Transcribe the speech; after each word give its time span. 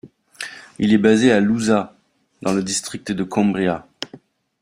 Il 0.79 0.93
est 0.93 0.97
basé 0.97 1.31
à 1.31 1.39
Lousã 1.39 1.95
dans 2.41 2.53
le 2.53 2.63
District 2.63 3.11
de 3.11 3.23
Coimbra. 3.23 3.87